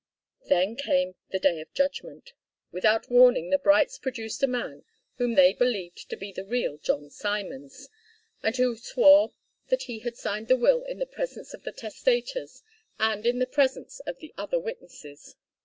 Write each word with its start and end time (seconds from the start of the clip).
Then 0.49 0.75
came 0.77 1.13
the 1.29 1.37
day 1.37 1.61
of 1.61 1.71
judgment. 1.75 2.33
Without 2.71 3.11
warning 3.11 3.51
the 3.51 3.59
Brights 3.59 3.99
produced 3.99 4.41
a 4.41 4.47
man 4.47 4.83
whom 5.17 5.35
they 5.35 5.53
believed 5.53 6.09
to 6.09 6.17
be 6.17 6.31
the 6.31 6.43
real 6.43 6.79
John 6.79 7.11
Simons, 7.11 7.87
and 8.41 8.57
who 8.57 8.75
swore 8.77 9.33
that 9.69 9.83
he 9.83 9.99
had 9.99 10.17
signed 10.17 10.47
the 10.47 10.57
will 10.57 10.81
in 10.85 10.97
the 10.97 11.05
presence 11.05 11.53
of 11.53 11.61
the 11.61 11.71
testators 11.71 12.63
and 12.97 13.27
in 13.27 13.37
the 13.37 13.45
presence 13.45 13.99
of 14.07 14.17
the 14.17 14.33
other 14.39 14.59
witnesses. 14.59 15.35